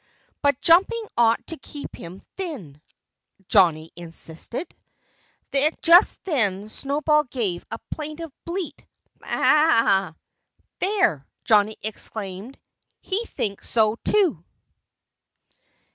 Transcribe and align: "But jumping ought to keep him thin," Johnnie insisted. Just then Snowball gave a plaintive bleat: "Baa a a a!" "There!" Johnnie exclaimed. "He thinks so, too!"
"But 0.41 0.59
jumping 0.61 1.03
ought 1.15 1.45
to 1.45 1.57
keep 1.57 1.95
him 1.95 2.23
thin," 2.35 2.81
Johnnie 3.47 3.91
insisted. 3.95 4.73
Just 5.83 6.23
then 6.25 6.69
Snowball 6.69 7.25
gave 7.25 7.63
a 7.69 7.77
plaintive 7.91 8.31
bleat: 8.43 8.83
"Baa 9.19 9.27
a 9.31 9.35
a 9.35 10.07
a!" 10.07 10.15
"There!" 10.79 11.27
Johnnie 11.43 11.77
exclaimed. 11.83 12.57
"He 12.99 13.23
thinks 13.27 13.69
so, 13.69 13.95
too!" 14.03 14.43